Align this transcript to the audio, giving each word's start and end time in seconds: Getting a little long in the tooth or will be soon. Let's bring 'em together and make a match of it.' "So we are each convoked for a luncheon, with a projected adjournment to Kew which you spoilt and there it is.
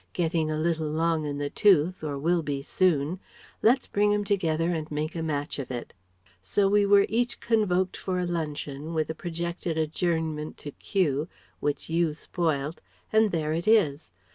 Getting 0.13 0.49
a 0.49 0.57
little 0.57 0.87
long 0.89 1.25
in 1.25 1.37
the 1.37 1.51
tooth 1.51 2.03
or 2.03 2.17
will 2.17 2.41
be 2.41 2.63
soon. 2.63 3.19
Let's 3.61 3.85
bring 3.85 4.11
'em 4.15 4.23
together 4.23 4.71
and 4.71 4.89
make 4.89 5.13
a 5.13 5.21
match 5.21 5.59
of 5.59 5.69
it.' 5.69 5.93
"So 6.41 6.67
we 6.67 6.85
are 6.87 7.05
each 7.07 7.39
convoked 7.39 7.97
for 7.97 8.17
a 8.17 8.25
luncheon, 8.25 8.95
with 8.95 9.11
a 9.11 9.13
projected 9.13 9.77
adjournment 9.77 10.57
to 10.57 10.71
Kew 10.71 11.27
which 11.59 11.87
you 11.87 12.15
spoilt 12.15 12.81
and 13.13 13.29
there 13.31 13.53
it 13.53 13.67
is. 13.67 14.09